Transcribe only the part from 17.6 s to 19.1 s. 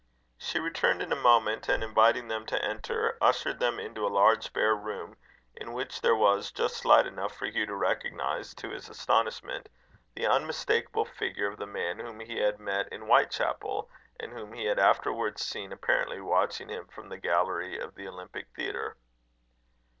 of the Olympic Theatre.